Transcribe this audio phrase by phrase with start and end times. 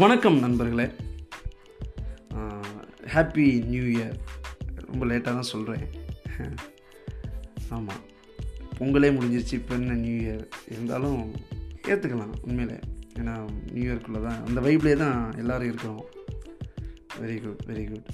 [0.00, 0.84] வணக்கம் நண்பர்களே.
[3.12, 4.16] Happy new year
[4.86, 5.84] ரொம்ப லேட்டாக தான் சொல்கிறேன்
[7.76, 8.02] ஆமாம்
[8.78, 11.22] பொங்கலே முடிஞ்சிருச்சு இப்போ என்ன நியூ இயர் இருந்தாலும்
[11.90, 12.78] ஏற்றுக்கலாம் உண்மையிலே.
[13.20, 13.34] ஏன்னா
[13.72, 16.04] நியூ இயர்க்குள்ளே தான் அந்த வைப்லேயே தான் எல்லோரும் இருக்கிறோம்.
[17.22, 18.10] வெரி குட் வெரி குட்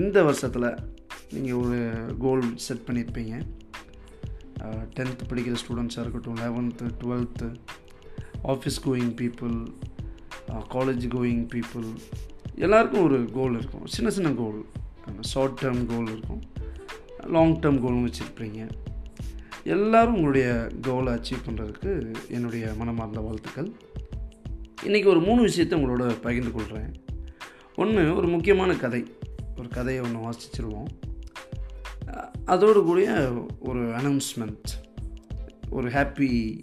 [0.00, 0.68] இந்த வருஷத்தில்
[1.36, 1.80] நீங்கள் ஒரு
[2.18, 3.34] கோல் செட் பண்ணியிருப்பீங்க
[4.98, 7.48] டென்த்து படிக்கிற ஸ்டூடெண்ட்ஸாக இருக்கட்டும் eleventh twelfth
[8.52, 9.56] office going people
[10.48, 11.86] college going people
[12.54, 13.86] எல்லாருக்கும் ஒரு கோல் இருக்கும்.
[13.86, 14.64] சின்ன சின்ன கோல்
[15.20, 16.42] ஷார்ட் டேர்ம் கோல் இருக்கும்.
[17.26, 18.70] லாங் டேர்ம் கோலும் வச்சுருப்பீங்க.
[19.64, 23.72] எல்லோரும் உங்களுடைய கோலை அச்சீவ் பண்ணுறதுக்கு என்னுடைய மனமார்ந்த வாழ்த்துக்கள்.
[24.82, 26.94] இன்றைக்கி ஒரு மூணு விஷயத்தை உங்களோட பகிர்ந்து கொள்கிறேன்
[27.76, 29.04] ஒன்று ஒரு முக்கியமான கதை.
[29.58, 30.86] ஒரு கதையை ஒன்று வாசிச்சிருவோம்.
[32.44, 33.10] அதோடு கூடிய
[33.60, 34.70] ஒரு அனௌன்ஸ்மெண்ட்
[35.70, 36.62] ஒரு happy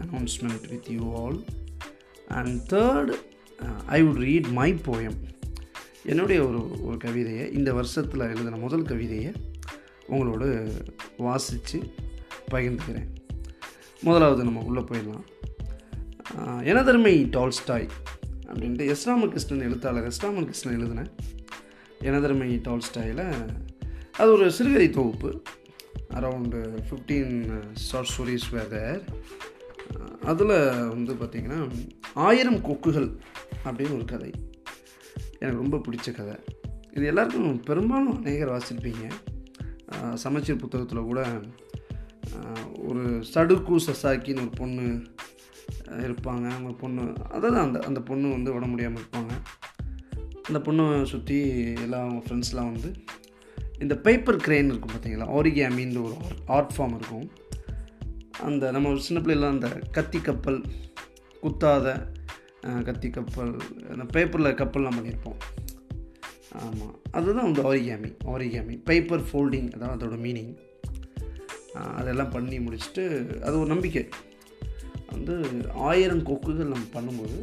[0.00, 1.44] announcement with you all
[2.30, 3.12] and third
[3.86, 5.18] I would read my poem
[6.04, 9.32] என்னுடைய ஒரு ஒரு கவிதையை இந்த வருஷத்தில் எழுதின முதல் கவிதையை
[10.08, 10.44] உங்களோட
[11.16, 11.78] வாசித்து
[12.50, 13.08] பகிர்ந்துக்கிறேன்.
[14.00, 15.26] முதலாவது நம்ம உள்ளே போயிடலாம்.
[16.70, 17.88] எனதருமை டால்ஸ்டாய்?
[18.46, 21.10] அப்படின்ட்டு எஸ் ராமகிருஷ்ணன் எழுத்தாளர் எஸ் ராமகிருஷ்ணன் எழுதினேன்
[22.00, 23.26] எனதருமை டால்ஸ்டாயில்?
[24.18, 25.42] அது ஒரு சிறுகதை தொகுப்பு.
[26.14, 29.02] Around fifteen short stories whether
[30.22, 30.54] அதில்
[30.92, 31.60] வந்து பார்த்திங்கன்னா
[32.14, 33.18] ஆயிரம் கொக்குகள்
[33.64, 34.30] அப்படின்னு ஒரு கதை.
[35.38, 36.34] எனக்கு ரொம்ப பிடிச்ச கதை.
[36.92, 39.10] இது எல்லாருக்கும் பெரும்பாலும் அநேகர் வாசிப்பீங்க.
[40.14, 41.26] சமச்சீர் புத்தகத்தில் கூட
[42.76, 45.02] ஒரு சடுக்கு சசாக்கின்னு ஒரு பொண்ணு
[45.88, 46.48] இருப்பாங்க.
[46.48, 49.30] அவங்க பொண்ணு அதாவது அந்த அந்த பொண்ணு வந்து விட முடியாமல் இருப்பாங்க.
[50.42, 51.38] அந்த பொண்ணை சுற்றி
[51.72, 52.92] எல்லாம் அவங்க ஃப்ரெண்ட்ஸ்லாம் வந்து
[53.78, 56.14] இந்த பேப்பர் கிரெயின் இருக்கும் பார்த்தீங்களா ஆரிகேமின்ற ஒரு
[56.46, 57.30] ஆர்ட் ஃபார்ம் இருக்கும்.
[58.40, 60.64] அந்த நம்ம சின்ன பிள்ளைலாம் அந்த கத்தி கப்பல்
[61.42, 61.86] குத்தாத
[62.86, 63.52] கத்தி கப்பல்
[63.90, 65.38] அந்த பேப்பரில் கப்பல்லாம் பண்ணியிருப்போம்
[66.60, 70.52] ஆமாம் அதுதான் வந்து ஆரிகேமி ஆரிகேமி பேப்பர் ஃபோல்டிங் அதான் அதோட மீனிங்
[71.98, 73.02] அதெல்லாம் பண்ணி முடிச்சுட்டு
[73.46, 74.04] அது ஒரு நம்பிக்கை.
[75.10, 75.34] வந்து
[75.88, 77.38] ஆயிரம் கொக்குகள் நம்ம பண்ணும்போது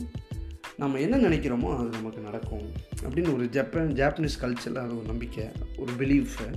[0.82, 2.68] நம்ம என்ன நினைக்கிறோமோ அது நமக்கு நடக்கும்.
[3.04, 5.46] அப்படின்னு ஒரு ஜப்பான் ஜாப்பனீஸ் கல்ச்சரில் அது ஒரு நம்பிக்கை
[5.78, 6.48] ஒரு பிலீஃபு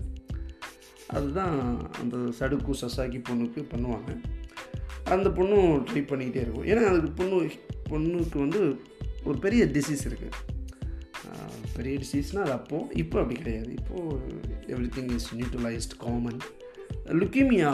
[1.06, 1.56] அதுதான்
[2.00, 4.10] அந்த சடுக்கு சசாக்கி பொண்ணுக்கு பண்ணுவாங்க.
[5.14, 6.66] அந்த பொண்ணும் ட்ரை பண்ணிக்கிட்டே இருக்கும்.
[6.70, 7.36] ஏன்னா அதுக்கு பொண்ணு
[7.90, 8.60] பொண்ணுக்கு வந்து
[9.28, 10.48] ஒரு பெரிய டிசீஸ் இருக்குது
[11.76, 13.70] பெரிய டிசீஸ்னால் அது அப்போது இப்போ அப்படி கிடையாது.
[13.80, 14.38] இப்போது
[14.96, 16.40] everything is neutralized common
[17.20, 17.70] leukemia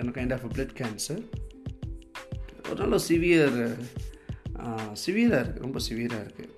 [0.00, 1.22] என்ன கைண்ட் ஆஃப் பிளட் கேன்சர்
[2.70, 3.58] ஒரு நல்ல சிவியர்
[5.02, 6.48] சிவியராக இருக்குது ரொம்ப சிவியராக இருக்குது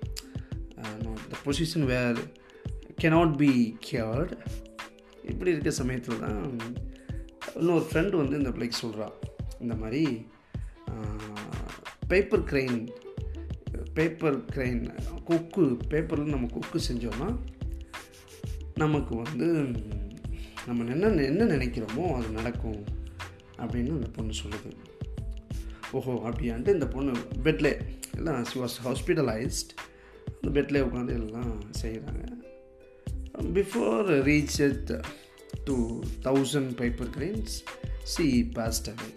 [1.31, 2.19] the position where
[3.03, 3.51] cannot be
[3.87, 4.35] cured
[5.31, 6.41] இப்படி இருக்க சமயத்தில் தான்
[7.59, 9.07] இன்னொரு ஃப்ரெண்டு வந்து இந்த பிள்ளைக்கு சொல்கிறா
[9.63, 10.25] இந்த மாதிரி
[12.07, 12.79] பேப்பர் க்ரெயின்
[13.93, 14.83] பேப்பர் க்ரெயின்
[15.23, 17.35] கொக்கு பேப்பரில் நம்ம கொக்கு செஞ்சோன்னா
[18.75, 19.47] நமக்கு வந்து
[20.65, 22.83] நம்ம என்ன என்ன நினைக்கிறோமோ அது நடக்கும்
[23.57, 24.71] அப்படின்னு அந்த பொண்ணு சொல்லுது.
[25.91, 27.11] ஓஹோ அப்படியான்ட்டு இந்த பொண்ணு
[27.43, 27.79] பெட்லே
[28.17, 29.73] எல்லாம் ஷி வாஸ் ஹாஸ்பிட்டலைஸ்ட்
[30.41, 32.21] அந்த பெட்லே உட்காந்து எல்லாம் செய்கிறாங்க
[33.53, 34.93] before reach
[35.63, 35.75] to
[36.23, 37.55] thousand paper cranes
[38.03, 39.09] she passed away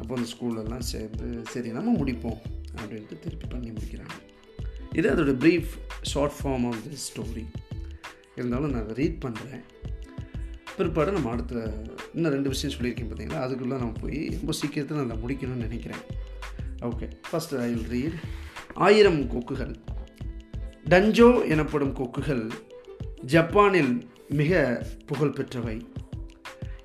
[0.00, 2.38] அப்போ அந்த ஸ்கூலெல்லாம் சேர்ந்து சரி நம்ம முடிப்போம்
[2.76, 4.16] அப்படின்ட்டு திருப்பி பண்ணி முடிக்கிறாங்க.
[4.92, 5.68] இது அதோடய brief
[6.02, 7.46] short form of the story
[8.36, 9.60] இருந்தாலும் நான் அதை ரீட் பண்ணுறேன்
[10.76, 11.72] பிற்பாடு நம்ம அடுத்த
[12.14, 13.32] இன்னும் ரெண்டு விஷயம் சொல்லியிருக்கேன் பார்த்தீங்களா?
[13.32, 16.00] அதுக்குள்ளே நம்ம போய் ரொம்ப சீக்கிரத்தில் நான் அதை முடிக்கணும்னு நினைக்கிறேன்.
[16.80, 18.12] Okay first I will read
[18.74, 19.74] ஆயிரம் கொக்குகள்.
[20.84, 22.50] டஞ்சோ எனப்படும் கொக்குகள்
[23.24, 25.80] ஜப்பானில் மிக புகழ்பெற்றவை.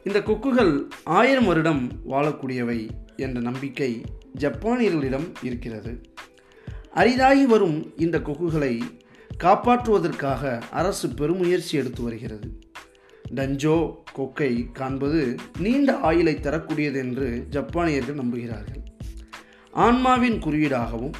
[0.03, 3.04] இந்த கொக்குகள் ஆயிரம் வருடம் வாழக்கூடியவை.
[3.17, 4.01] என்ற நம்பிக்கை
[4.39, 6.01] ஜப்பானியர்களிடம் இருக்கிறது.
[6.93, 8.81] அரிதாகி வரும் இந்த கொக்குகளை
[9.43, 12.59] காப்பாற்றுவதற்காக அரசு பெருமுயற்சி எடுத்து வருகிறது.
[13.35, 18.83] டஞ்சோ கொக்கை காண்பது நீண்ட ஆயுளை தரக்கூடியது என்று ஜப்பானியர்கள் நம்புகிறார்கள்.
[19.71, 21.13] ஆன்மாவின் குறியீடாகவும்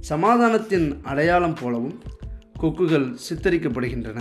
[0.00, 2.02] சமாதானத்தின் அடையாளம் போலவும்
[2.60, 4.20] கொக்குகள் சித்தரிக்கப்படுகின்றன.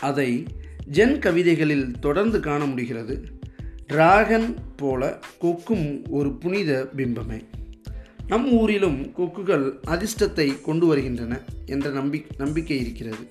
[0.00, 0.46] அதை
[0.90, 3.39] ஜென் கவிதைகளில் தொடர்ந்து காண முடிகிறது.
[3.90, 7.38] டிராகன் போல கொக்கும் ஒரு புனித பிம்பமே.
[8.26, 13.28] நம் ஊரிலும் கொக்குகள் அதிர்ஷ்டத்தை கொண்டு வருகின்றன என்ற நம்பி நம்பிக்கை இருக்கிறது.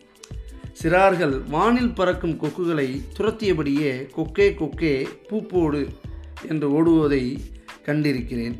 [0.81, 5.87] சிறார்கள் வானில் பறக்கும் கொக்குகளை துரத்தியபடியே கொக்கே கொக்கே பூப்போடு
[6.49, 7.23] என்று ஓடுவதை
[7.85, 8.57] கண்டிருக்கிறேன்.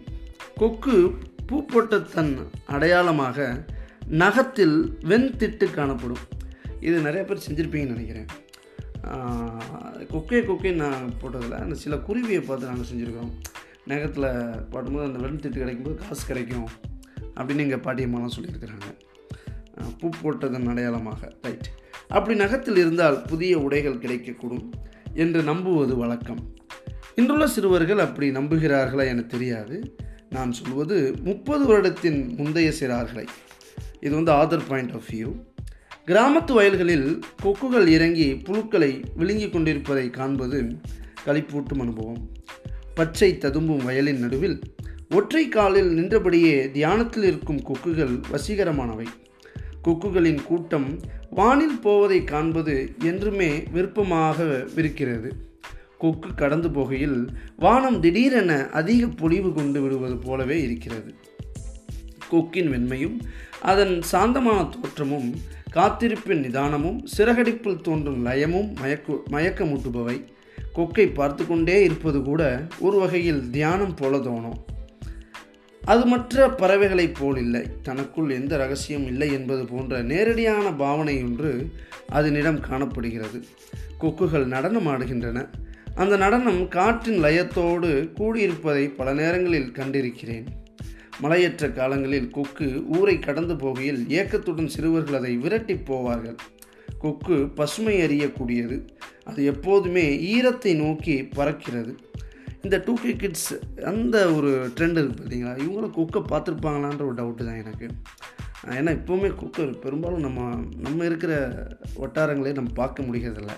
[0.56, 1.12] கொக்கு
[1.52, 3.66] பூப்போட்ட தன் அடையாளமாக
[4.08, 6.26] நகத்தில் வெண்திட்டு காணப்படும்.
[6.80, 8.26] இது நிறைய பேர் செஞ்சுருப்பீங்கன்னு நினைக்கிறேன்.
[9.04, 13.32] கொக்கே கொக்கே நான் போட்டதில் அந்த சில குருவியை பார்த்து நாங்கள் செஞ்சுருக்கோம்.
[13.86, 16.68] நகத்தில் பாடும்போது அந்த வெண்திட்டு கிடைக்கும்போது காசு கிடைக்கும்
[17.36, 18.88] அப்படின்னு எங்கள் பாட்டியம்மாலாம் சொல்லியிருக்கிறாங்க.
[20.00, 21.36] பூ போட்டதன் அடையாளமாக.
[21.42, 21.70] ரைட்.
[22.08, 24.70] அப்படி நகத்தில் இருந்தால் புதிய உடைகள் கிடைக்கக்கூடும்
[25.14, 26.56] என்று நம்புவது வழக்கம்.
[27.16, 29.96] இன்றுள்ள சிறுவர்கள் அப்படி நம்புகிறார்களா என தெரியாது.
[30.30, 33.28] நான் சொல்வது முப்பது வருடத்தின் முந்தைய சிறார்களை.
[34.00, 35.49] இது வந்து ஆதர் பாயிண்ட் ஆஃப் வியூ
[36.10, 40.76] கிராமத்து வயல்களில் கொக்குகள் இறங்கி புழுக்களை விழுங்கிக் கொண்டிருப்பதை காண்பது
[41.26, 42.30] களிப்பூட்டும் அனுபவம்.
[42.96, 44.62] பச்சை ததும்பும் வயலின் நடுவில்
[45.10, 49.06] ஒற்றை காலில் நின்றபடியே தியானத்தில் இருக்கும் கொக்குகள் வசீகரமானவை.
[49.84, 55.34] கொக்குகளின் கூட்டம் வானில் போவதை காண்பது என்றுமே விருப்பமாக இருக்கிறது.
[55.98, 57.28] கொக்கு கடந்து போகையில்
[57.58, 61.14] வானம் திடீரென அதிக பொலிவு கொண்டு விடுவது போலவே இருக்கிறது.
[62.30, 63.20] கொக்கின் வெண்மையும்
[63.62, 70.24] அதன் சாந்தமான தோற்றமும் காத்திருப்பின் நிதானமும் சிறகடிப்பில் தோன்றும் லயமும் மயக்கு மயக்கமூட்டுபவை.
[70.76, 74.58] கொக்கை பார்த்து கொண்டே இருப்பது கூட ஒரு வகையில் தியானம் போல தோணும்
[75.86, 81.72] அது மற்ற பறவைகளைப் போல் இல்லை தனக்குள் எந்த ரகசியம் இல்லை என்பது போன்ற நேரடியான பாவனை ஒன்று
[82.08, 83.44] அதனிடம் காணப்படுகிறது.
[84.00, 85.48] கொக்குகள் நடனம் ஆடுகின்றன.
[85.96, 90.46] அந்த நடனம் காற்றின் லயத்தோடு கூடியிருப்பதை பல நேரங்களில் கண்டிருக்கிறேன்.
[91.24, 92.68] மலையற்ற காலங்களில் கொக்கு
[92.98, 96.38] ஊரை கடந்து போகையில் ஏக்கத்துடன் சிறுவர்கள் அதை விரட்டி போவார்கள்.
[97.04, 98.78] கொக்கு பசுமை அறியக்கூடியது.
[99.30, 100.06] அது எப்போதுமே
[100.36, 101.92] ஈரத்தை நோக்கி பறக்கிறது.
[102.64, 103.52] இந்த டூ கே கிட்ஸ்
[103.92, 105.54] அந்த ஒரு ட்ரெண்ட் இருக்குது பார்த்தீங்களா?
[105.64, 107.88] இவங்களும் கொக்கை பார்த்துருப்பாங்களான்ற ஒரு டவுட்டு தான் எனக்கு.
[108.78, 110.48] ஏன்னா இப்போவுமே கொக்கு பெரும்பாலும் நம்ம
[110.86, 111.34] நம்ம இருக்கிற
[112.02, 113.54] வட்டாரங்களே நம்ம பார்க்க முடிகிறதில்ல.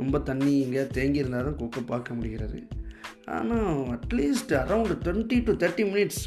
[0.00, 2.60] ரொம்ப தண்ணி இங்கே தேங்கி இருந்தால் தான் கொக்கை பார்க்க முடிகிறது.
[3.38, 6.22] ஆனால் at least around twenty to thirty minutes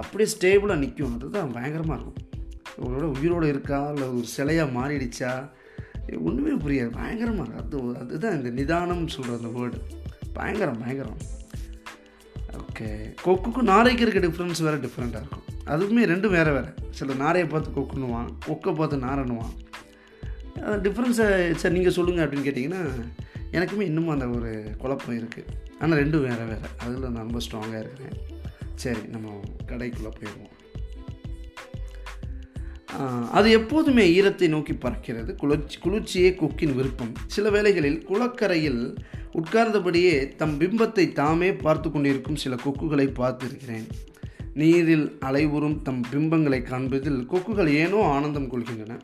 [0.00, 2.20] அப்படியே ஸ்டேபிளாக நிற்கும் அதுதான் பயங்கரமாக இருக்கும்.
[2.82, 3.80] உங்களோட உயிரோடு இருக்கா?
[3.94, 5.32] இல்லை ஒரு சிலையாக மாறிடுச்சா?
[6.28, 6.90] ஒன்றுமே புரியாது.
[7.00, 7.62] பயங்கரமாக இருக்கும்.
[7.62, 9.78] அது அதுதான் இந்த நிதானம்னு சொல்கிற அந்த வேர்டு
[10.38, 11.20] பயங்கரம் பயங்கரம்.
[12.62, 12.88] ஓகே
[13.24, 15.44] கொக்குக்கும் நாரைக்கு இருக்க டிஃப்ரென்ஸ் வேறு டிஃப்ரெண்ட்டாக இருக்கும்.
[15.72, 16.70] அதுவுமே ரெண்டும் வேறு வேறு.
[16.98, 18.30] சில நாரையை பார்த்து கொக்குன்னுவான்.
[18.48, 19.54] கொக்கை பார்த்து நாரன்னுவான்
[20.84, 21.28] டிஃப்ரென்ஸை
[21.60, 22.82] சார் நீங்கள் சொல்லுங்கள் அப்படின்னு கேட்டிங்கன்னா
[23.56, 24.50] எனக்குமே இன்னமும் அந்த ஒரு
[24.82, 26.68] குழப்பம் இருக்குது ஆனால் ரெண்டும் வேறு வேறு.
[26.84, 28.16] அதில் நான் ரொம்ப ஸ்ட்ராங்காக இருக்கிறேன்.
[28.82, 29.40] சரி நம்ம
[29.70, 30.52] கடைக்குள்ளே போயிடுவோம்.
[33.36, 37.12] அது எப்போதுமே ஈரத்தை நோக்கி பறக்கிறது குளிர்ச்சி குளிர்ச்சியே கொக்கின் விருப்பம்.
[37.34, 38.82] சில வேளைகளில் குளக்கரையில்
[39.40, 43.86] உட்கார்ந்தபடியே தம் பிம்பத்தை தாமே பார்த்து கொண்டிருக்கும் சில கொக்குகளை பார்த்திருக்கிறேன்.
[44.60, 48.98] நீரில் அலைவுறும் தம் பிம்பங்களை காண்பதில் கொக்குகள் ஏனோ ஆனந்தம் கொள்கின்றன.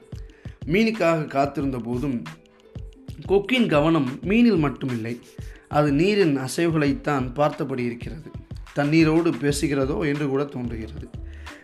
[0.72, 2.18] மீனுக்காக காத்திருந்த போதும்
[3.30, 5.14] கொக்கின் கவனம் மீனில் மட்டுமில்லை
[5.78, 8.30] அது நீரின் அசைவுகளைத்தான் பார்த்தபடி இருக்கிறது.
[8.76, 11.06] தண்ணீரோடு பேசுகிறதோ என்று கூட தோன்றுகிறது.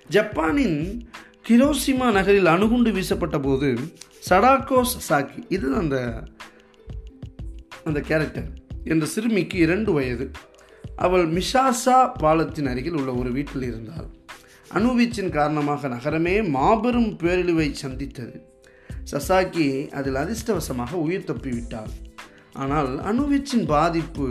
[0.09, 0.79] ஜப்பானின்
[1.49, 3.69] கிரோசிமா நகரில் அணுகுண்டு வீசப்பட்ட போது
[4.29, 5.97] சடாக்கோ சசாக்கி இது அந்த
[7.85, 8.49] அந்த கேரக்டர்
[8.85, 10.27] என்ற சிறுமிக்கு இரண்டு வயது.
[10.97, 14.09] அவள் மிஷாசா பாலத்தின் அருகில் உள்ள ஒரு வீட்டில் இருந்தாள்.
[14.75, 18.37] அணுவீச்சின் காரணமாக நகரமே மாபெரும் பேரழிவை சந்தித்தது.
[19.13, 21.93] சசாக்கி அதில் அதிர்ஷ்டவசமாக உயிர் தப்பிவிட்டாள்.
[22.53, 24.29] ஆனால் அணுவீச்சின் பாதிப்பு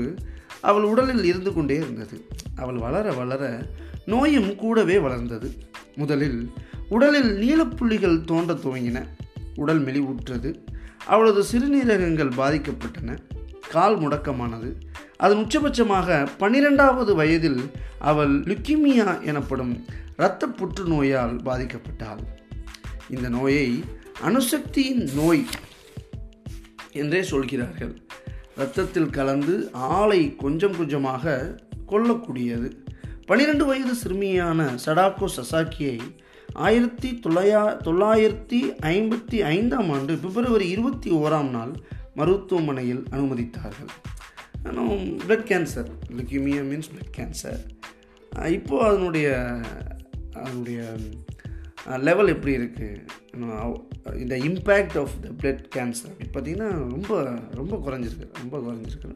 [0.65, 2.27] அவள் உடலில் இருந்து கொண்டே இருந்தது.
[2.55, 3.65] அவள் வளர வளர
[4.05, 5.53] நோயும் கூடவே வளர்ந்தது.
[5.95, 6.51] முதலில்
[6.89, 9.05] உடலில் நீலப்புள்ளிகள் தோன்ற துவங்கின.
[9.55, 10.55] உடல் மெலிவுற்றது.
[11.05, 13.17] அவளது சிறுநீரகங்கள் பாதிக்கப்பட்டன.
[13.69, 14.73] கால் முடக்கமானது.
[15.17, 19.85] அதன் உச்சபட்சமாக பன்னிரெண்டாவது வயதில் அவள் லுக்கிமியா எனப்படும்
[20.17, 22.23] இரத்த புற்றுநோயால் பாதிக்கப்பட்டாள்.
[23.09, 23.83] இந்த நோயை
[24.21, 25.45] அணுசக்தியின் நோய்
[26.91, 28.01] என்றே சொல்கிறார்கள்.
[28.55, 31.33] இரத்தத்தில் கலந்து ஆளை கொஞ்சம் கொஞ்சமாக
[31.91, 32.69] கொல்லக்கூடியது.
[33.25, 35.97] பனிரெண்டு வயது சிறுமியான சடாக்கோ சசாக்கியை
[36.53, 38.59] ஆயிரத்தி தொள்ளாயா தொள்ளாயிரத்தி
[38.93, 41.73] ஐம்பத்தி ஐந்தாம் ஆண்டு பிப்ரவரி இருபத்தி ஓராம் நாள்
[42.15, 43.91] மருத்துவமனையில் அனுமதித்தார்கள்.
[45.27, 47.61] Blood cancer leukaemia means blood cancer
[48.51, 49.27] இப்போது அதனுடைய
[50.43, 50.79] அதனுடைய
[52.07, 57.13] லெவல் எப்படி இருக்குது இந்த impact of the blood cancer அப்படி பார்த்தீங்கன்னா ரொம்ப
[57.59, 59.11] ரொம்ப குறைஞ்சிருக்கு ரொம்ப குறைஞ்சிருக்கு.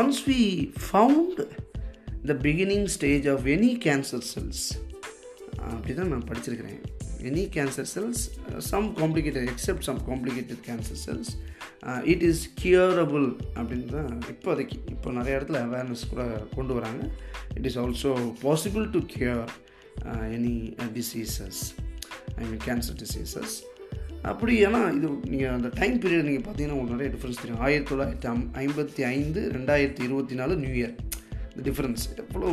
[0.00, 0.40] Once we
[0.86, 1.40] found
[2.30, 4.64] the beginning stage of any cancer cells
[5.72, 6.80] அப்படி தான் நான் படிச்சிருக்கிறேன்.
[7.30, 8.22] Any cancer cells
[8.70, 11.32] some complicated except some complicated cancer cells
[12.12, 13.28] it is curable
[13.58, 14.78] அப்படின்னு தான் இப்போதைக்கு.
[14.94, 16.24] இப்போ நிறைய இடத்துல அவேர்னஸ் கூட
[16.56, 17.02] கொண்டு வராங்க.
[17.58, 18.12] It is also
[18.46, 19.52] possible to cure
[20.36, 20.56] any
[20.98, 21.60] diseases
[22.40, 23.54] I mean cancer diseases
[24.30, 27.62] அப்படி ஏன்னா இது நீங்கள் அந்த டைம் பீரியட் நீங்கள் பார்த்தீங்கன்னா உங்களுக்கு நிறைய டிஃப்ரென்ஸ் தெரியும்.
[27.66, 30.94] ஆயிரத்தி தொள்ளாயிரத்தி ஐம் ஐம்பத்தி ஐந்து ரெண்டாயிரத்தி இருபத்தி நாலு நியூ இயர்
[31.50, 32.48] இந்த டிஃப்ரென்ஸ் எவ்வளோ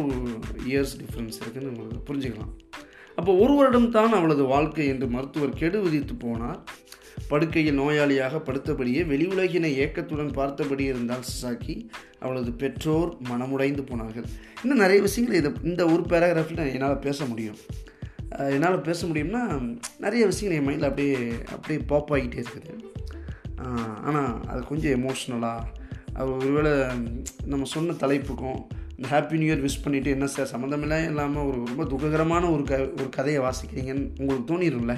[0.72, 2.52] இயர்ஸ் டிஃப்ரென்ஸ் இருக்குதுன்னு உங்களுக்கு புரிஞ்சுக்கலாம்.
[3.20, 6.60] அப்போ ஒரு வருடம் தான் அவளது வாழ்க்கை என்று மருத்துவர் கெடு விதித்து போனார்.
[7.28, 11.76] படுக்கையில் நோயாளியாக படுத்தபடியே வெளி உலகினை ஏக்கத்துடன் பார்த்தபடி இருந்தால் சசாக்கி
[12.20, 14.28] அவளது பெற்றோர் மனமுடைந்து போனார்கள்.
[14.62, 17.60] இன்னும் நிறைய விஷயங்கள் இதை இந்த ஒரு பேராகிராஃபில் என்னால் பேச முடியும்.
[18.38, 19.44] என்னால் பேச முடியும்னா
[20.00, 21.18] நிறைய விஷயங்கள் என் மைண்டில் அப்படியே
[21.56, 22.74] அப்படியே பாப் ஆகிட்டே இருக்குது.
[24.04, 26.72] ஆனால் அது கொஞ்சம் எமோஷ்னலாக ஒருவேளை
[27.46, 28.62] நம்ம சொன்ன தலைப்புக்கும்
[29.10, 33.10] ஹாப்பி நியூ இயர் விஷ் பண்ணிவிட்டு என்ன சார் சம்மந்தமெல்லாம் இல்லாமல் ஒரு ரொம்ப துக்ககரமான ஒரு க ஒரு
[33.18, 34.96] கதையை வாசிக்கிறீங்கன்னு உங்களுக்கு தோணிடும்ல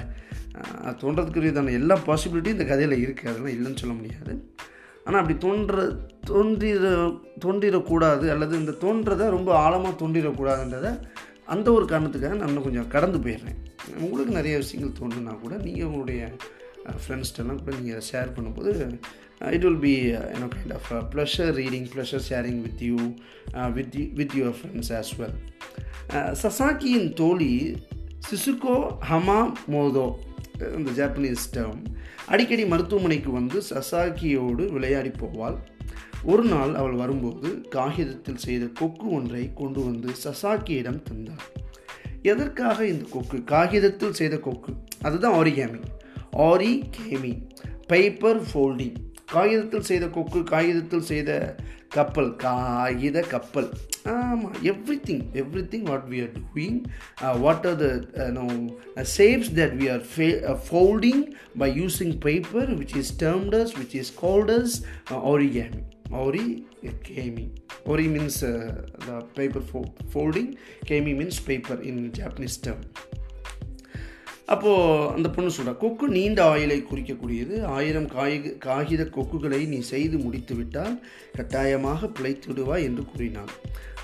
[0.86, 4.34] அது தோன்றதுக்குரியதான எல்லா பாசிபிலிட்டியும் இந்த கதையில் இருக்குது அதெல்லாம் இல்லைன்னு சொல்ல முடியாது.
[5.04, 5.82] ஆனால் அப்படி தோன்ற
[6.30, 6.90] தோன்றிட
[7.44, 10.92] தோன்றிடக்கூடாது அல்லது இந்த தோன்றதை ரொம்ப ஆழமாக தோன்றிடக்கூடாதுன்றதை
[11.54, 13.58] அந்த ஒரு காரணத்துக்காக நான் இன்னும் கொஞ்சம் கடந்து போயிடுறேன்.
[14.04, 16.30] உங்களுக்கு நிறைய விஷயங்கள் தோணுனா கூட நீங்கள் உங்களுடைய
[17.02, 18.72] ஃப்ரெண்ட்ஸ்டெல்லாம் கூட நீங்கள் ஷேர் பண்ணும்போது
[19.52, 22.96] it will be you know kind of pleasure reading pleasure sharing with you
[23.72, 25.36] with with your friends as well
[26.42, 27.76] சசாக்கியின் தோழி
[28.30, 28.76] சிசுகோ
[29.10, 30.12] ஹமா மோதோ
[30.76, 31.82] இந்த ஜாப்பனீஸ் டேர்ம்
[32.26, 35.56] அடிக்கடி மருத்துவமனைக்கு வந்து சசாக்கியோடு விளையாடி போவாள்.
[36.22, 41.42] ஒரு நாள் அவள் வரும்போது காகிதத்தில் செய்த கொக்கு ஒன்றை கொண்டு வந்து சசாக்கியிடம் தந்தாள்.
[42.22, 43.44] எதற்காக இந்த கொக்கு?
[43.44, 44.72] காகிதத்தில் செய்த கொக்கு.
[45.02, 45.80] அதுதான் origami
[46.32, 47.32] origami
[47.86, 48.94] paper folding
[49.32, 51.30] காகிதத்தில் செய்த கொக்கு காகிதத்தில் செய்த
[51.88, 53.68] கப்பல் காகித கப்பல்
[54.12, 54.54] ஆமாம்
[55.08, 55.22] everything
[55.72, 56.80] everything what we are doing
[57.44, 58.46] what are the no
[59.16, 61.20] shapes that we are fa- uh, folding
[61.56, 64.70] by using paper which is termed as which is called as
[65.10, 65.82] uh, origami
[66.24, 67.46] origami
[67.86, 68.52] ori means uh,
[69.06, 70.48] the paper fo- folding
[70.90, 72.80] kami means paper in japanese term
[74.48, 77.54] அப்போது அந்த பொண்ணு சொல்கிறா கொக்கு நீண்ட ஆயிலை குறிக்கக்கூடியது.
[77.76, 78.34] ஆயிரம் காய்
[78.66, 80.96] காகித கொக்குகளை நீ செய்து முடித்து விட்டால்
[81.36, 83.52] கட்டாயமாக பிழைத்து விடுவாய் என்று கூறினான்.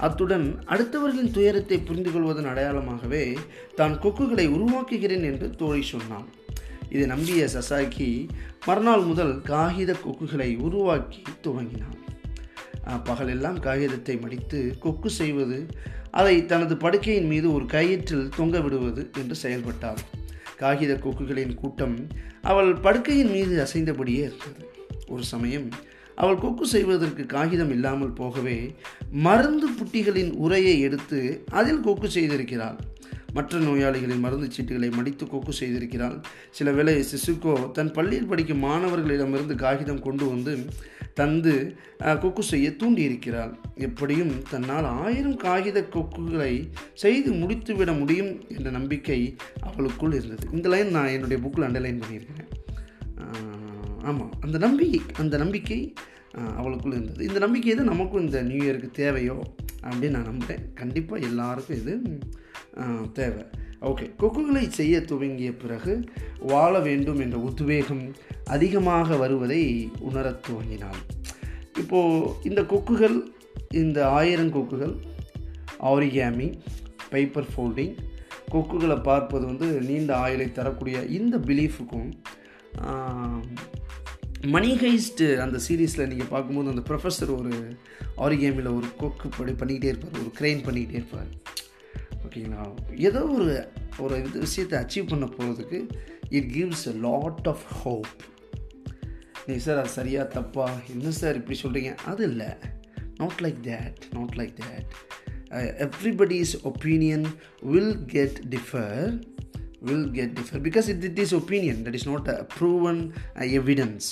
[0.07, 3.25] அத்துடன் அடுத்தவர்களின் துயரத்தை புரிந்து கொள்வதன் அடையாளமாகவே
[3.75, 6.29] தான் கொக்குகளை உருவாக்குகிறேன் என்று தோழி சொன்னான்.
[6.89, 8.11] இதை நம்பிய சசாக்கி
[8.67, 11.99] மறுநாள் முதல் காகித கொக்குகளை உருவாக்கி துவங்கினான்.
[13.05, 15.59] பகலெல்லாம் காகிதத்தை மடித்து கொக்கு செய்வது
[16.21, 20.01] அதை தனது படுக்கையின் மீது ஒரு கயிற்றில் தொங்க விடுவது என்று செயல்பட்டார்
[20.63, 21.97] காகித கொக்குகளின் கூட்டம்
[22.51, 24.63] அவள் படுக்கையின் மீது அசைந்தபடியே இருந்தது.
[25.15, 25.69] ஒரு சமயம்
[26.23, 28.57] அவள் கொக்கு செய்வதற்கு காகிதம் இல்லாமல் போகவே
[29.27, 31.21] மருந்து புட்டிகளின் உரையை எடுத்து
[31.61, 32.79] அதில் கொக்கு செய்திருக்கிறாள்.
[33.37, 36.17] மற்ற நோயாளிகளின் மருந்து சீட்டுகளை மடித்து கொக்கு செய்திருக்கிறாள்.
[36.59, 40.55] சில வேளை சிசுகோ தன் பள்ளியில் படிக்கும் மாணவர்களிடமிருந்து காகிதம் கொண்டு வந்து
[41.21, 41.55] தந்து
[42.23, 43.53] கொக்கு செய்ய தூண்டியிருக்கிறாள்.
[43.87, 46.53] எப்படியும் தன்னால் ஆயிரம் காகித கொக்குகளை
[47.03, 49.21] செய்து முடித்துவிட முடியும் என்ற நம்பிக்கை
[49.69, 50.47] அவளுக்குள் இருந்தது.
[50.57, 52.51] இந்த லைன் நான் என்னுடைய புக்கில் அண்டர்லைன் பண்ணியிருக்கிறேன்.
[54.11, 55.81] ஆமாம் அந்த நம்பிக்கை அந்த நம்பிக்கை
[56.61, 57.23] அவளுக்குள் இருந்தது.
[57.29, 59.37] இந்த நம்பிக்கை தான் நமக்கும் இந்த நியூ இயருக்கு தேவையோ
[59.87, 61.95] அப்படின்னு நான் நம்புகிறேன் கண்டிப்பாக எல்லாருக்கும் இது
[63.19, 63.43] தேவை.
[63.81, 65.93] ஓகே கொக்குகளை செய்ய துவங்கிய பிறகு
[66.41, 68.05] வாழ வேண்டும் என்ற உத்வேகம்
[68.45, 69.63] அதிகமாக வருவதை
[69.99, 71.01] உணரத் துவங்கினாள்.
[71.79, 73.17] இப்போது இந்த கொக்குகள்
[73.71, 74.95] இந்த ஆயிரம் கொக்குகள்
[75.91, 76.49] ஆரிகேமி
[77.11, 77.95] பேப்பர் ஃபோல்டிங்
[78.53, 82.11] கொக்குகளை பார்ப்பது வந்து நீண்ட ஆயுளை தரக்கூடிய இந்த பிலீஃபுக்கும்
[84.55, 87.55] மணி ஹைஸ்ட் அந்த சீரீஸில் நீங்கள் பார்க்கும்போது அந்த ப்ரொஃபஸர் ஒரு
[88.17, 91.31] ஆரிகேமியில் ஒரு கொக்கு படி பண்ணிக்கிட்டே இருப்பார் ஒரு க்ரெயின் பண்ணிக்கிட்டே இருப்பார்.
[92.25, 92.65] ஓகேங்களா?
[92.97, 95.79] ஏதோ ஒரு ஒரு இது விஷயத்தை அச்சீவ் பண்ண போகிறதுக்கு
[96.29, 98.13] it gives a lot of hope
[99.47, 100.81] நீ சார் அது சரியாக தப்பா?
[100.91, 102.51] என்ன சார் இப்படி சொல்கிறீங்க அது இல்லை.
[103.17, 104.91] Not like that not like that
[105.79, 107.27] everybody's opinion
[107.61, 109.21] will get differ
[109.81, 114.09] will get differ because it it is opinion that is not a proven evidence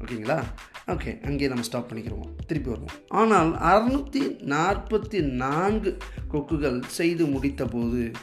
[0.00, 0.38] ஓகேங்களா
[0.86, 2.96] ஓகே அங்கேயே நம்ம ஸ்டாப் பண்ணிக்கிறோம் திருப்பி வருவோம்.
[3.08, 4.22] ஆனால் அறுநூற்றி
[4.52, 5.96] நாற்பத்தி நான்கு
[6.32, 8.14] கொக்குகள் செய்து முடித்தபோது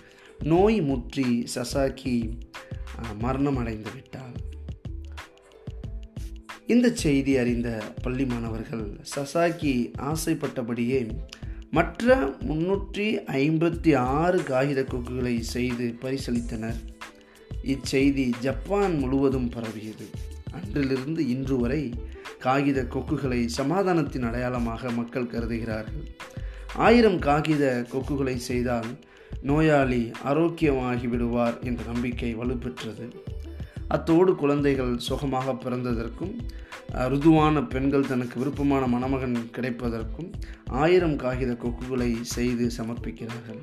[0.43, 2.15] நோய் முற்றி சசாக்கி
[3.17, 4.35] மரணம் அடைந்து விட்டாள்.
[6.65, 7.69] இந்த செய்தி அறிந்த
[8.01, 8.85] பள்ளி மாணவர்கள்
[9.15, 9.73] சசாக்கி
[10.11, 11.01] ஆசைப்பட்டபடியே
[11.71, 12.15] மற்ற
[12.49, 13.07] முன்னூற்றி
[13.41, 16.79] ஐம்பத்தி ஆறு காகித கொக்குகளை செய்து பரிசளித்தனர்.
[17.63, 20.07] இச்செய்தி ஜப்பான் முழுவதும் பரவியது.
[20.51, 21.83] அன்றிலிருந்து இன்று வரை
[22.45, 26.05] காகித கொக்குகளை சமாதானத்தின் அடையாளமாக மக்கள் கருதுகிறார்கள்.
[26.87, 28.89] ஆயிரம் காகித கொக்குகளை செய்தால்
[29.49, 33.05] நோயாளி ஆரோக்கியமாகி விடுவார் என்ற நம்பிக்கை வலுப்பெற்றது.
[33.87, 36.33] அத்தோடு குழந்தைகள் சுகமாக பிறந்ததற்கும்
[37.11, 40.29] ருதுவான பெண்கள் தனக்கு விருப்பமான மணமகன் கிடைப்பதற்கும்
[40.83, 43.61] ஆயிரம் காகித கொக்குகளை செய்து சமர்ப்பிக்கிறார்கள்.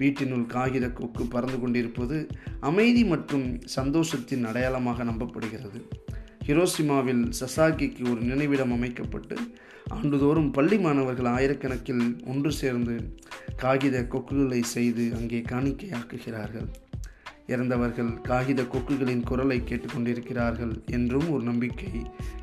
[0.00, 2.16] வீட்டினுள் காகித கொக்கு பறந்து கொண்டிருப்பது
[2.70, 3.46] அமைதி மற்றும்
[3.76, 5.80] சந்தோஷத்தின் அடையாளமாக நம்பப்படுகிறது.
[6.46, 9.36] ஹிரோசிமாவில் சசாகிக்கு ஒரு நினைவிடம் அமைக்கப்பட்டு
[9.88, 13.16] ஆண்டுதோறும் பள்ளி மாணவர்கள் ஆயிரக்கணக்கில் ஒன்று சேர்ந்து
[13.56, 16.66] காகித கொக்குகளை செய்து அங்கே காணிக்கையாக்குகிறார்கள்.
[17.46, 21.90] இறந்தவர்கள் காகித கொக்குகளின் குரலை கேட்டுக்கொண்டிருக்கிறார்கள் என்றும் ஒரு நம்பிக்கை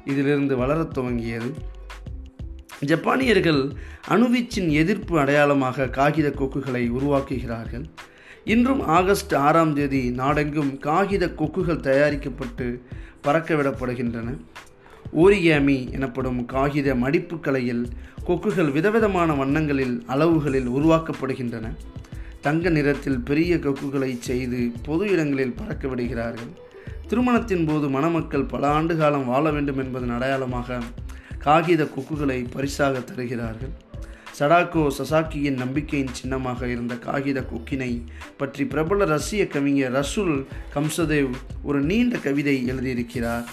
[0.05, 1.51] இதிலிருந்து வளரத் துவங்கியது.
[2.85, 3.75] ஜப்பானியர்கள்
[4.07, 7.85] அணுவீச்சின் எதிர்ப்பு அடையாளமாக காகித கொக்குகளை உருவாக்குகிறார்கள்.
[8.45, 12.67] இன்றும் ஆகஸ்ட் ஆறாம் தேதி நாடெங்கும் காகித கொக்குகள் தயாரிக்கப்பட்டு
[13.25, 14.29] பறக்கவிடப்படுகின்றன.
[15.23, 17.83] ஓரியாமி எனப்படும் காகித மடிப்பு கலையில்
[18.27, 21.69] கொக்குகள் விதவிதமான வண்ணங்களில் அளவுகளில் உருவாக்கப்படுகின்றன.
[22.41, 26.51] தங்க நிறத்தில் பெரிய கொக்குகளை செய்து பொது இடங்களில் பறக்க விடுகிறார்கள்
[27.07, 30.79] திருமணத்தின் போது மணமக்கள் பல ஆண்டு காலம் வாழ வேண்டும் என்பதன் அடையாளமாக
[31.37, 33.73] காகித கொக்குகளை பரிசாக தருகிறார்கள்.
[34.37, 37.91] சடாக்கோ சசாக்கியின் நம்பிக்கையின் சின்னமாக இருந்த காகித கொக்கினை
[38.39, 40.35] பற்றி பிரபல ரஷ்ய கவிஞர் ரசூல்
[40.75, 41.33] கம்சதேவ்
[41.69, 43.45] ஒரு நீண்ட கவிதை எழுதியிருக்கிறார்.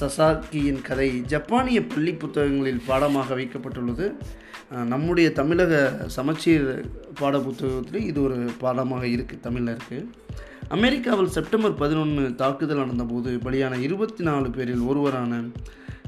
[0.00, 4.06] சசாக்கியின் கதை ஜப்பானிய பள்ளி புத்தகங்களில் பாடமாக வைக்கப்பட்டுள்ளது.
[4.92, 5.74] நம்முடைய தமிழக
[6.16, 6.66] சமச்சீர்
[7.20, 10.08] பாட புத்தகத்தில் இது ஒரு பாடமாக இருக்குது தமிழில் இருக்குது
[10.76, 15.40] அமெரிக்காவில் செப்டம்பர் பதினொன்று தாக்குதல் நடந்தபோது பலியான இருபத்தி நாலு பேரில் ஒருவரான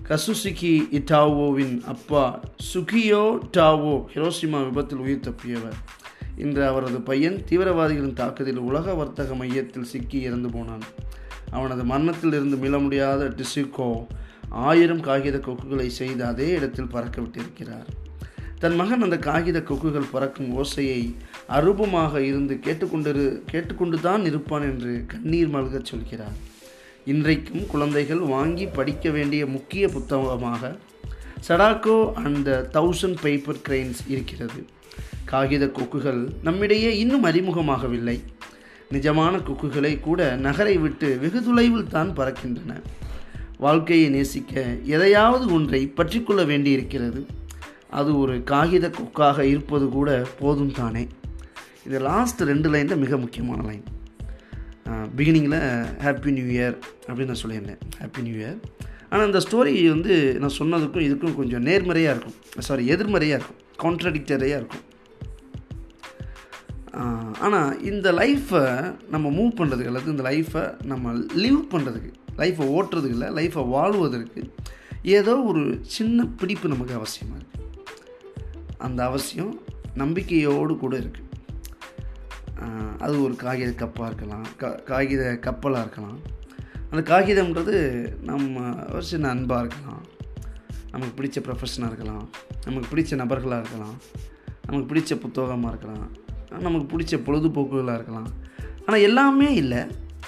[0.09, 2.23] கசுசுகி இட்டாவோவின் அப்பா
[2.68, 3.21] சுகியோ
[3.56, 5.76] டாவோ ஹிரோசிமா விபத்தில் உயிர் தப்பியவர்
[6.37, 10.85] இன்று அவரது பையன் தீவிரவாதிகளின் தாக்குதலில் உலக வர்த்தக மையத்தில் சிக்கி இறந்து போனான்
[11.50, 13.90] அவனது மரணத்தில் இருந்து மீள முடியாத டிசிகோ
[14.64, 17.90] ஆயிரம் காகித கொக்குகளை செய்து அதே இடத்தில் பறக்க விட்டிருக்கிறார்
[18.59, 21.02] தன் மகன் அந்த காகித கொக்குகள் பறக்கும் ஓசையை
[21.49, 26.37] அருபமாக இருந்து கேட்டுக்கொண்டிரு கேட்டுக்கொண்டு தான் இருப்பான் என்று கண்ணீர் மல்கச் சொல்கிறார்
[27.11, 30.68] இன்றைக்கும் குழந்தைகள் வாங்கி படிக்க வேண்டிய முக்கிய புத்தகமாக
[31.47, 34.61] Sadako and the thousand paper cranes இருக்கிறது.
[35.25, 38.14] காகித கொக்குகள் நம்மிடையே இன்னும் அறிமுகமாகவில்லை.
[38.90, 42.76] நிஜமான கொக்குகளை கூட நகரை விட்டு வெகு தொலைவில் தான் பறக்கின்றன.
[43.59, 47.23] வாழ்க்கையை நேசிக்க எதையாவது ஒன்றை பற்றிக்கொள்ள வேண்டியிருக்கிறது.
[47.90, 51.04] அது ஒரு காகித கொக்காக இருப்பது கூட போதும் தானே.
[51.87, 53.85] இது லாஸ்ட் ரெண்டு லைன் தான் மிக முக்கியமான லைன்
[55.17, 55.59] பிகினிங்கில்
[56.05, 56.77] ஹாப்பி நியூ இயர்
[57.09, 57.83] அப்படின்னு நான் சொல்லியிருந்தேன்.
[58.01, 58.59] ஹாப்பி நியூ இயர்
[59.11, 62.37] ஆனால் அந்த ஸ்டோரி வந்து நான் சொன்னதுக்கும் இதுக்கும் கொஞ்சம் நேர்மறையாக இருக்கும்.
[62.69, 63.61] சாரி எதிர்மறையாக இருக்கும்.
[63.83, 64.87] கான்ட்ரடிக்டரியாக இருக்கும்.
[67.47, 68.64] ஆனால் இந்த லைஃப்பை
[69.11, 71.12] நம்ம மூவ் பண்ணுறதுக்கு அல்லது இந்த லைஃப்பை நம்ம
[71.45, 74.42] லிவ் பண்ணுறதுக்கு லைஃப்பை ஓட்டுறதுக்கு இல்லை லைஃப்பை வாழ்வதற்கு
[75.18, 75.62] ஏதோ ஒரு
[75.97, 77.61] சின்ன பிடிப்பு நமக்கு அவசியமாக இருக்குது
[78.79, 79.53] அந்த அவசியம்
[80.03, 81.29] நம்பிக்கையோடு கூட இருக்குது
[82.98, 86.18] அது ஒரு காகித கப்பாக இருக்கலாம் க காகித கப்பலாக இருக்கலாம்.
[86.90, 87.77] அந்த காகிதம்ன்றது
[88.22, 90.05] நம்ம ஒரு சின்ன அன்பாக இருக்கலாம்.
[90.90, 92.29] நமக்கு பிடிச்ச ப்ரொஃபஷனாக இருக்கலாம்.
[92.64, 93.96] நமக்கு பிடிச்ச நபர்களாக இருக்கலாம்.
[94.66, 96.11] நமக்கு பிடிச்ச புத்தகமாக இருக்கலாம்.
[96.61, 98.29] நமக்கு பிடிச்ச பொழுதுபோக்குகளாக இருக்கலாம்.
[98.87, 99.79] ஆனால் எல்லாமே இல்லை.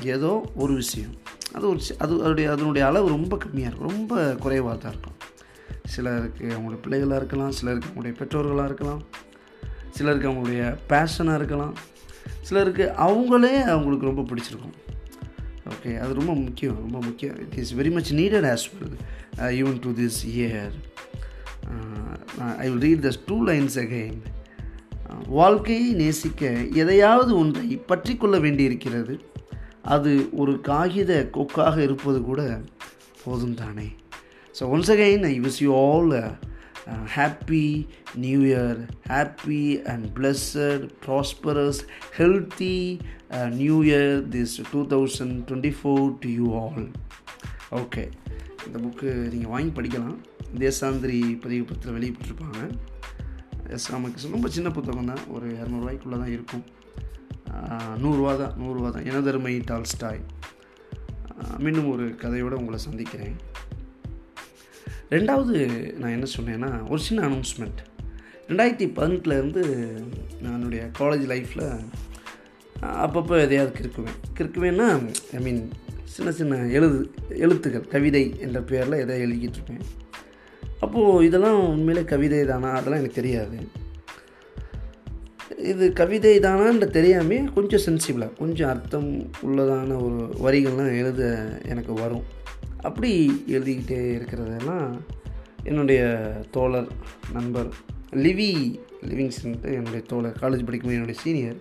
[0.01, 1.15] ஏதோ ஒரு விஷயம்.
[1.53, 3.89] அது ஒரு அது அதனுடைய அதனுடைய அளவு ரொம்ப கம்மியாக இருக்கும்.
[3.89, 5.13] ரொம்ப குறைவாக தான் இருக்கும்.
[5.85, 7.51] சிலருக்கு அவங்களுடைய பிள்ளைகளாக இருக்கலாம்.
[7.51, 9.03] சிலருக்கு அவங்களுடைய பெற்றோர்களாக இருக்கலாம்.
[9.91, 11.75] சிலருக்கு அவங்களுடைய பேஷனாக இருக்கலாம்.
[12.49, 14.77] சிலருக்கு அவங்களே அவங்களுக்கு ரொம்ப பிடிச்சிருக்கும்.
[15.73, 17.37] ஓகே அது ரொம்ப முக்கியம் ரொம்ப முக்கியம்.
[17.45, 18.97] It is very much needed as well
[19.61, 20.75] even to this year
[22.63, 24.21] I will read these two lines again
[25.39, 26.51] வாழ்க்கையை நேசிக்க
[26.83, 29.15] எதையாவது ஒன்றை பற்றி கொள்ள வேண்டியிருக்கிறது.
[29.95, 32.43] அது ஒரு காகித கொக்காக இருப்பது கூட
[33.25, 33.89] போதும் தானே
[34.59, 36.13] so once again I wish you all
[37.17, 37.67] happy
[38.25, 38.81] new year
[39.13, 41.81] happy and blessed prosperous
[42.19, 42.77] healthy
[43.63, 46.87] new year this two thousand twenty four to you all
[47.83, 48.05] okay
[48.67, 50.19] இந்த புக்கு நீங்கள் வாங்கி படிக்கலாம்.
[50.63, 52.61] தேசாந்திரி பதிவுப்பத்தில் வெளியிட்டிருப்பாங்க.
[53.77, 55.23] எஸ் ராமகிருஷ்ணன் ரொம்ப சின்ன புத்தகம் தான்.
[55.35, 56.65] ஒரு இரநூறுவாய்க்குள்ளே தான் இருக்கும்.
[58.03, 59.07] நூறுரூவா தான் நூறுரூவா தான்.
[59.11, 60.23] எனதருமை டால்ஸ்டாய்.
[61.65, 63.37] மீண்டும் ஒரு கதையோடு உங்களை சந்திக்கிறேன்.
[65.15, 65.59] ரெண்டாவது
[65.97, 67.81] நான் என்ன சொன்னேன்னா ஒரு சின்ன அனௌன்ஸ்மெண்ட்
[68.49, 69.65] ரெண்டாயிரத்தி பதினெட்டுலேருந்து
[70.43, 71.85] நான் என்னுடைய காலேஜ் லைஃப்பில்
[72.83, 74.41] அப்பப்போ எதையாவது கிறுக்குவேன்.
[74.41, 75.71] கிறுக்குவேன்னா ஐ மீன்
[76.05, 79.81] சின்ன சின்ன எழுது எழுத்துக்கள் கவிதை என்ற பேரில் எதை எழுதிக்கிட்டுருப்பேன்
[80.81, 82.71] அப்போது இதெல்லாம் உண்மையிலே கவிதை தானா?
[82.71, 83.59] அதெல்லாம் எனக்கு தெரியாது.
[85.59, 92.43] இது கவிதை தானான்ற தெரியாமே கொஞ்சம் சென்சிபிளாக கொஞ்சம் அர்த்தம் உள்ளதான ஒரு வரிகள்லாம் எழுத எனக்கு வரும்.
[92.85, 93.11] அப்படி
[93.49, 94.89] எழுதிக்கிட்டே இருக்கிறதெல்லாம்
[95.65, 96.01] என்னுடைய
[96.51, 96.89] தோழர்
[97.33, 97.71] நண்பர்
[98.25, 98.51] லிவி
[99.09, 101.59] லிவிங்ஸ்ன்ட்டு என்னுடைய தோழர் காலேஜ் படிக்கும் என்னுடைய சீனியர்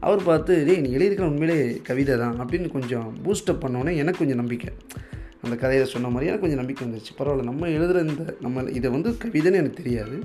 [0.00, 4.70] அவர் பார்த்து டேய் நீ எழுதியிருக்கிற உண்மையிலே கவிதை தான் அப்படின்னு கொஞ்சம் பூஸ்டப் பண்ணோன்னே எனக்கு கொஞ்சம் நம்பிக்கை.
[5.42, 7.12] அந்த கதையை சொன்ன மாதிரி எனக்கு கொஞ்சம் நம்பிக்கை வந்துருச்சு.
[7.18, 10.16] பரவாயில்ல நம்ம எழுதுகிற இந்த நம்ம இதை வந்து கவிதைன்னு எனக்கு தெரியாது.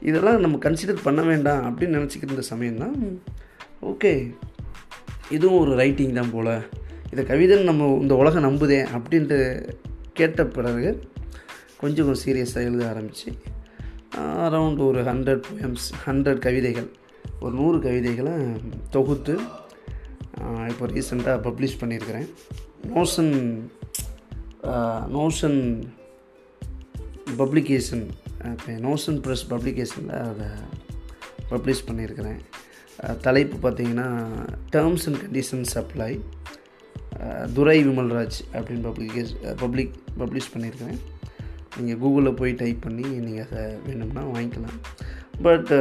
[0.00, 2.96] இதெல்லாம் நம்ம கன்சிடர் பண்ண வேண்டாம் அப்படின்னு நினச்சிக்கிட்டு இருந்த சமயம் தான்
[3.82, 4.12] ஓகே
[5.30, 6.54] இதுவும் ஒரு ரைட்டிங் தான் போல்.
[7.10, 9.38] இதை கவிதைன்னு நம்ம இந்த உலகம் நம்புதே அப்படின்ட்டு
[10.12, 10.88] கேட்ட பிறகு
[11.80, 13.32] கொஞ்சம் கொஞ்சம் சீரியஸாக எழுத ஆரம்பித்து
[14.46, 16.88] அரவுண்ட் ஒரு ஹண்ட்ரட் போயம்ஸ் ஹண்ட்ரட் கவிதைகள்
[17.40, 18.34] ஒரு நூறு கவிதைகளை
[18.90, 19.34] தொகுத்து
[20.70, 22.28] இப்போ ரீசெண்டாக பப்ளிஷ் பண்ணியிருக்கிறேன்.
[22.96, 23.34] நோஷன்
[25.16, 25.60] நோஷன்
[27.40, 28.04] பப்ளிகேஷன்
[28.52, 30.48] இப்போ நோஷன் ப்ரெஸ் பப்ளிகேஷனில் அதை
[31.50, 32.40] பப்ளிஷ் பண்ணியிருக்கிறேன்.
[33.26, 34.08] தலைப்பு பார்த்தீங்கன்னா
[34.76, 36.12] terms and conditions apply
[37.56, 41.00] Durai Vimalraj அப்படின்னு பப்ளிகேஷ் பப்ளிக் பப்ளிஷ் பண்ணியிருக்கிறேன்
[41.76, 44.78] நீங்கள் கூகுளில் போய் டைப் பண்ணி நீங்கள் அதை வேணும்னா வாங்கிக்கலாம்.
[45.46, 45.72] பட்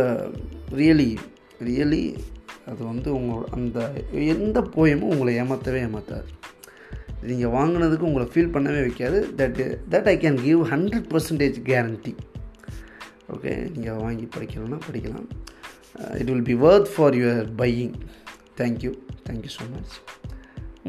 [0.80, 1.12] ரியலி
[1.68, 2.04] ரியலி
[2.72, 3.80] அது வந்து உங்களோட அந்த
[4.34, 6.30] எந்த போயமும் உங்களை ஏமாற்றவே ஏமாற்றாது
[7.30, 9.20] நீங்கள் வாங்கினதுக்கு உங்களை ஃபீல் பண்ணவே வைக்காது.
[9.40, 9.62] That
[9.94, 12.14] that I can give hundred percentage guarantee
[13.36, 15.28] okay நீங்கள் வாங்கி படிக்கணும்னா படிக்கலாம்.
[16.20, 17.96] It will be worth for your buying
[18.60, 18.92] thank you
[19.28, 19.96] thank you so much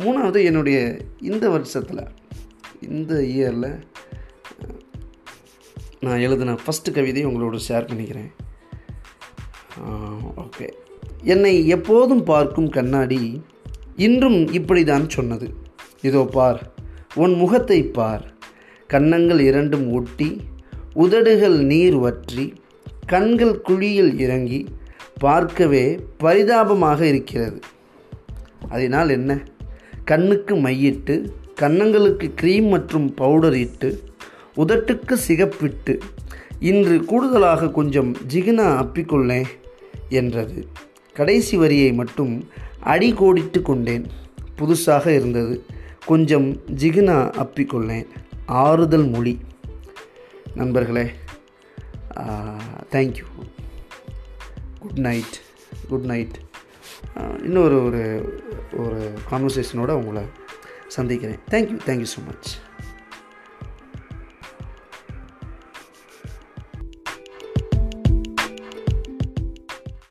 [0.02, 0.78] மூணாவது என்னுடைய
[1.30, 2.02] இந்த வருஷத்தில்
[2.88, 3.70] இந்த இயரில்
[6.06, 8.30] நான் எழுதின ஃபஸ்ட்டு கவிதையை உங்களோட ஷேர் பண்ணிக்கிறேன்.
[10.42, 10.68] ஓகே
[11.34, 13.22] என்னை எப்போதும் பார்க்கும் கண்ணாடி
[14.06, 15.48] இன்றும் இப்படிதான் சொன்னது.
[16.08, 16.60] இதோ பார்
[17.22, 18.24] உன் முகத்தை பார்.
[18.90, 20.30] கன்னங்கள் இரண்டும் ஒட்டி
[21.04, 22.46] உதடுகள் நீர் வற்றி
[23.12, 24.60] கண்கள் குழியில் இறங்கி
[25.24, 25.84] பார்க்கவே
[26.22, 27.58] பரிதாபமாக இருக்கிறது.
[28.74, 29.32] அதனால் என்ன?
[30.10, 31.14] கண்ணுக்கு மையிட்டு
[31.60, 33.88] கன்னங்களுக்கு க்ரீம் மற்றும் பவுடர் இட்டு
[34.56, 35.94] உதட்டுக்கு சிகப்பிட்டு
[36.70, 39.50] இன்று கூடுதலாக கொஞ்சம் ஜிகினா அப்பிக்கொள்ளேன்
[40.08, 40.66] என்றது.
[41.14, 42.32] கடைசி வரியை மட்டும்
[42.92, 44.06] அடி கோடிட்டு கொண்டேன்.
[44.58, 45.54] புதுசாக இருந்தது.
[46.06, 46.48] கொஞ்சம்
[46.80, 48.06] ஜிகினா அப்பிக்கொள்ளேன்.
[48.64, 49.34] ஆறுதல் மொழி.
[50.54, 51.06] நண்பர்களே
[52.92, 53.26] thank you
[54.80, 55.36] good night
[55.88, 56.36] good night
[57.42, 58.02] இன்னொரு ஒரு
[58.76, 60.22] ஒரு கான்வர்சேஷனோட உங்களை
[60.86, 61.38] சந்திக்கிறேன்.
[61.50, 62.48] Thank you thank you so much